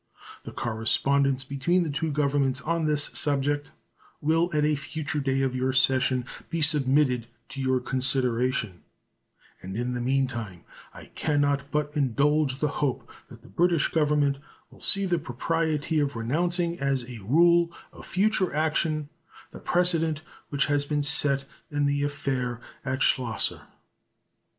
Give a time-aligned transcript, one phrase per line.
[0.45, 3.71] The correspondence between the two Governments on this subject
[4.19, 8.81] will at a future day of your session be submitted to your consideration;
[9.61, 14.39] and in the meantime I can not but indulge the hope that the British Government
[14.71, 19.07] will see the propriety of renouncing as a rule of future action
[19.51, 23.67] the precedent which has been set in the affair at Schlosser.